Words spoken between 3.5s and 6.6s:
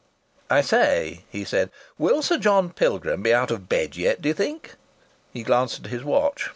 of bed yet, d'ye think?" He glanced at his watch.